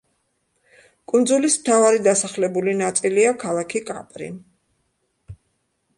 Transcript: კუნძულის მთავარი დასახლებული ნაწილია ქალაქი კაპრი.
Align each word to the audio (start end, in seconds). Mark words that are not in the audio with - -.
კუნძულის 1.13 1.57
მთავარი 1.59 2.01
დასახლებული 2.09 2.75
ნაწილია 2.81 3.35
ქალაქი 3.47 3.83
კაპრი. 3.91 4.31